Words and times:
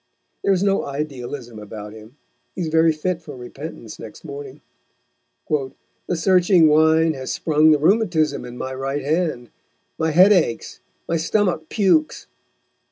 There 0.43 0.51
is 0.51 0.63
no 0.63 0.83
idealism 0.83 1.59
about 1.59 1.93
him. 1.93 2.15
He 2.55 2.61
is 2.61 2.69
very 2.69 2.91
fit 2.91 3.21
for 3.21 3.35
repentance 3.35 3.99
next 3.99 4.25
morning. 4.25 4.61
"The 5.47 6.15
searching 6.15 6.67
Wine 6.69 7.13
has 7.13 7.31
sprung 7.31 7.69
the 7.69 7.77
Rheumatism 7.77 8.43
in 8.43 8.57
my 8.57 8.73
Right 8.73 9.03
Hand, 9.03 9.51
my 9.99 10.09
Head 10.09 10.31
aches, 10.33 10.79
my 11.07 11.17
Stomach 11.17 11.69
pukes." 11.69 12.25